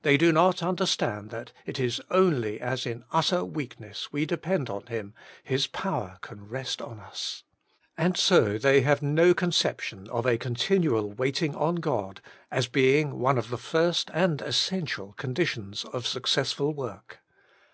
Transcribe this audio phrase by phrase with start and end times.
[0.00, 4.86] They do not understand that it is only as in utter weakness we depend upon
[4.86, 5.12] Him,
[5.44, 7.44] His power can rest on us.
[7.98, 11.74] And so they have no conception of a continual 14 Working for God waiting on
[11.74, 12.20] God
[12.50, 17.18] as being one of the first and essential conditions of successful work.